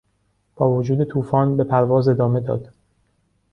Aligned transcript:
با 0.55 0.69
وجود 0.71 1.03
طوفان 1.03 1.57
به 1.57 1.63
پرواز 1.63 2.07
ادامه 2.07 2.39
داد. 2.39 2.73